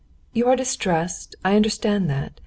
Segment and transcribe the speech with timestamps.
[0.33, 2.39] "You are distressed, I understand that.